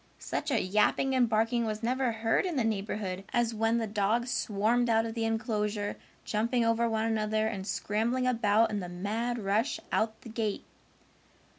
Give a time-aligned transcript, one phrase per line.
[0.17, 4.31] Such a yapping and barking was never heard in the neighborhood as when the dogs
[4.31, 9.37] swarmed out of the enclosure, jumping over one another and scrambling about in the mad
[9.37, 10.63] rush out the gate.